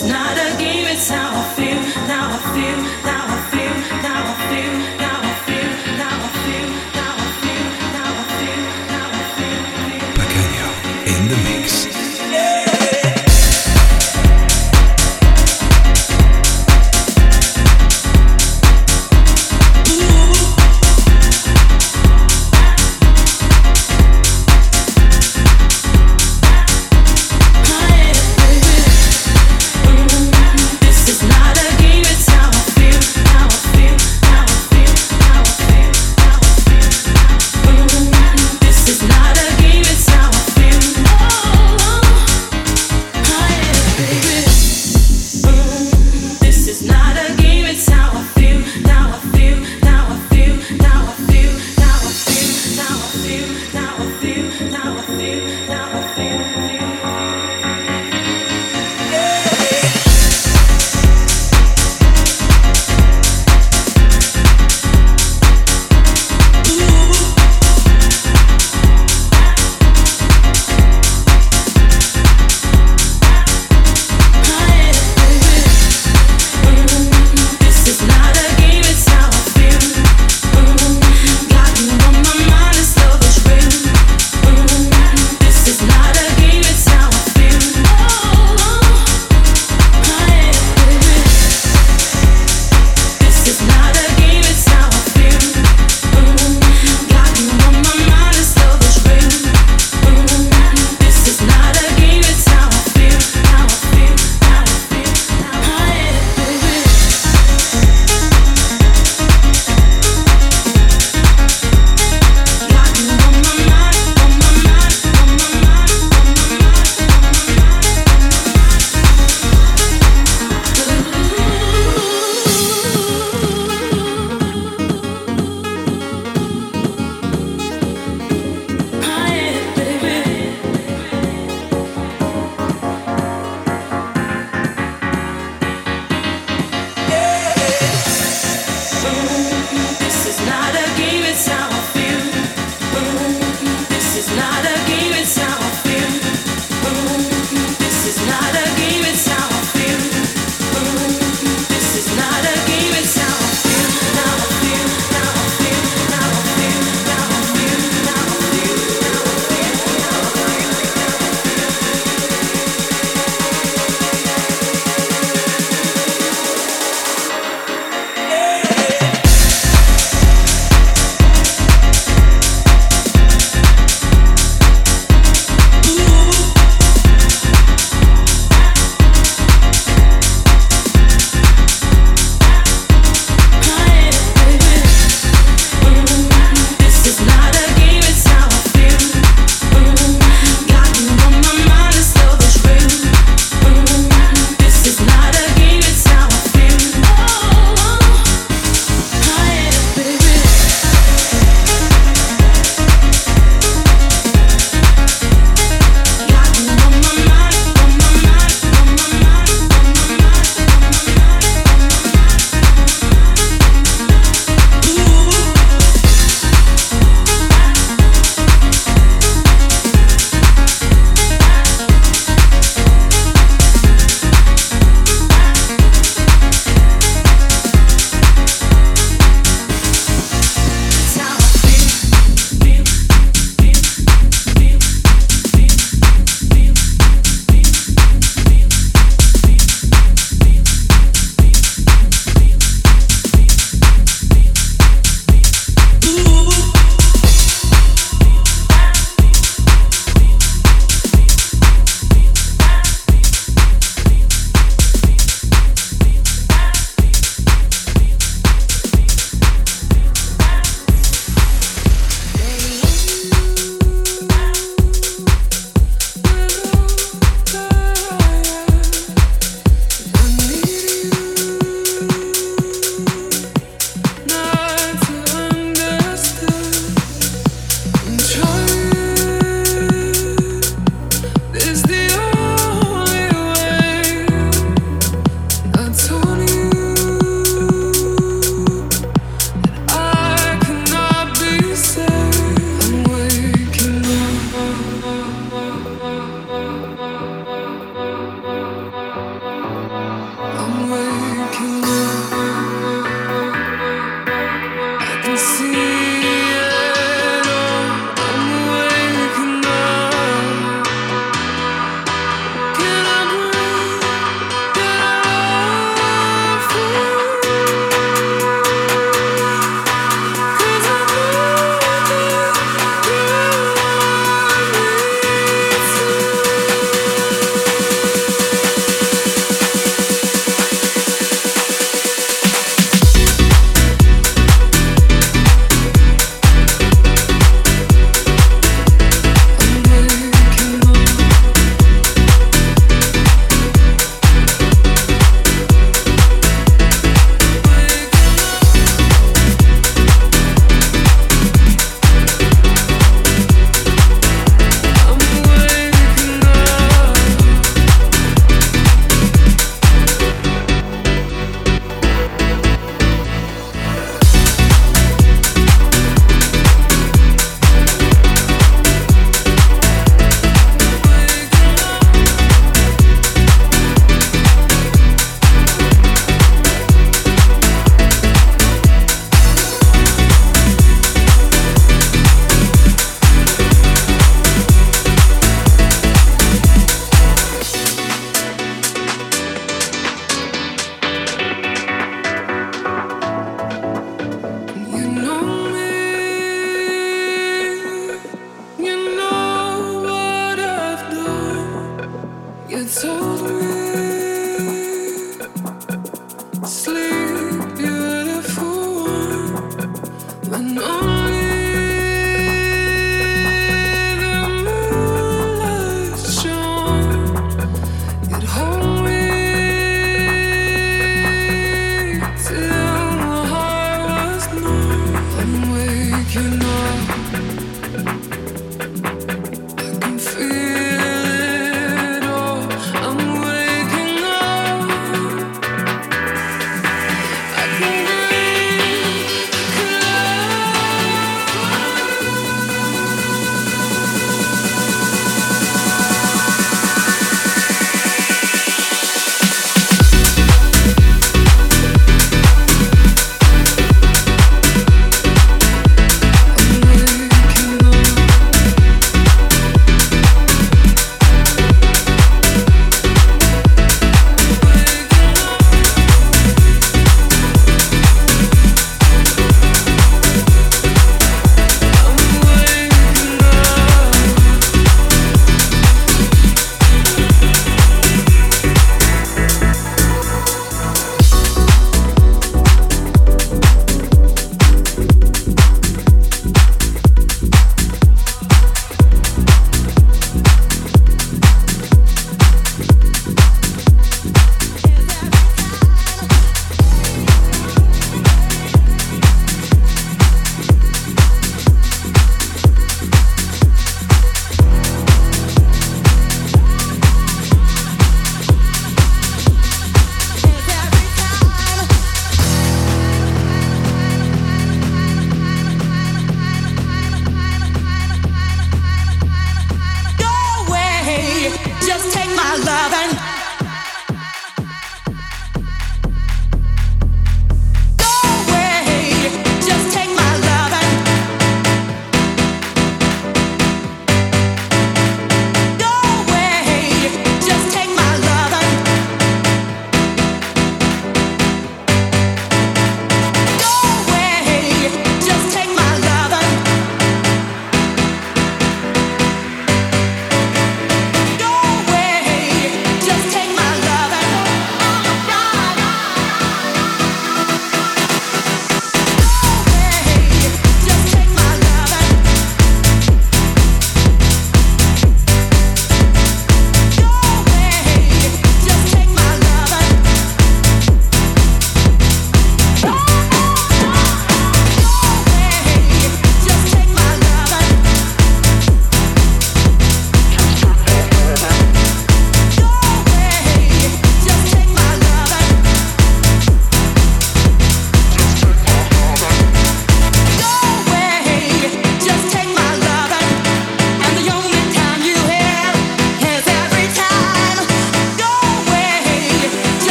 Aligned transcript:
It's 0.00 0.08
not 0.08 0.38
a 0.38 0.49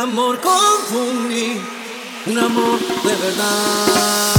Amor 0.00 0.40
confundí, 0.40 1.60
un 2.26 2.38
amor 2.38 2.78
de 3.04 3.16
verdad. 3.16 4.29